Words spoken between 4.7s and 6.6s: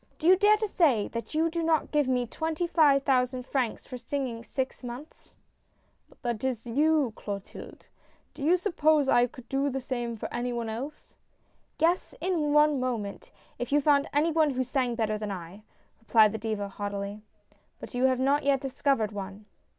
months?"" But that